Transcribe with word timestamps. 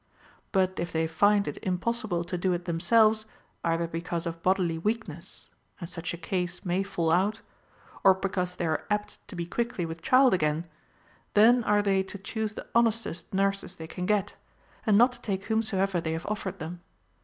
But 0.51 0.79
if 0.79 0.91
they 0.91 1.05
find 1.05 1.47
it 1.47 1.59
impossible 1.61 2.23
to 2.23 2.35
do 2.35 2.51
it 2.53 2.65
themselves, 2.65 3.27
either 3.63 3.85
because 3.85 4.25
of 4.25 4.41
bodily 4.41 4.79
weakness 4.79 5.51
(and 5.79 5.87
such 5.87 6.11
a 6.11 6.17
case 6.17 6.65
may 6.65 6.81
fall 6.81 7.11
out), 7.11 7.41
or 8.03 8.15
because 8.15 8.55
they 8.55 8.65
are 8.65 8.83
apt 8.89 9.19
to 9.27 9.35
be 9.35 9.45
quickly 9.45 9.85
with 9.85 10.01
child 10.01 10.33
again, 10.33 10.65
then 11.35 11.63
are 11.65 11.83
they 11.83 12.01
to 12.01 12.17
chose 12.17 12.55
the 12.55 12.65
honestest 12.73 13.31
nurses 13.31 13.75
they 13.75 13.85
can 13.85 14.07
get, 14.07 14.35
and 14.87 14.97
not 14.97 15.11
to 15.11 15.21
take 15.21 15.43
whomsoever 15.43 16.01
they 16.01 16.13
have 16.13 16.25
offered 16.25 16.57
them. 16.57 16.81